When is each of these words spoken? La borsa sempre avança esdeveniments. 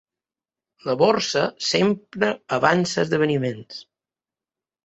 La 0.89 0.95
borsa 1.01 1.43
sempre 1.67 2.31
avança 2.57 3.07
esdeveniments. 3.07 3.81